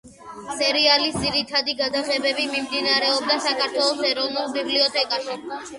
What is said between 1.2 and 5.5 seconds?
ძირითადი გადაღებები მიმდინარეობდა საქართველოს ეროვნული ბიბლიოთეკაში.